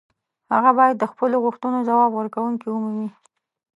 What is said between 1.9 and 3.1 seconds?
ورکوونکې ومومي.